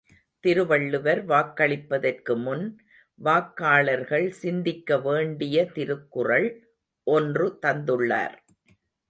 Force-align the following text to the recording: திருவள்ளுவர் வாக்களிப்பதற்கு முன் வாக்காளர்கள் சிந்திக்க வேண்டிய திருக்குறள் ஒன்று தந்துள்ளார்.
திருவள்ளுவர் 0.43 1.19
வாக்களிப்பதற்கு 1.25 2.33
முன் 2.37 2.63
வாக்காளர்கள் 3.19 4.27
சிந்திக்க 4.29 4.97
வேண்டிய 4.99 5.65
திருக்குறள் 5.73 6.49
ஒன்று 7.07 7.47
தந்துள்ளார். 7.61 8.35